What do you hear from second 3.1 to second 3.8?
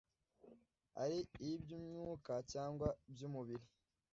by'iby'umubiri.